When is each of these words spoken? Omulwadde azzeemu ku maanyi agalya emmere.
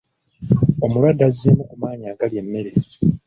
Omulwadde 0.85 1.23
azzeemu 1.29 1.63
ku 1.69 1.75
maanyi 1.81 2.05
agalya 2.11 2.39
emmere. 2.43 2.71